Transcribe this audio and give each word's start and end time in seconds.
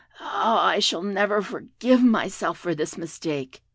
Ah, 0.19 0.65
I 0.65 0.79
shall 0.79 1.03
never 1.03 1.43
forgive 1.43 2.01
myself 2.01 2.57
for 2.57 2.73
this 2.73 2.97
mistake!" 2.97 3.61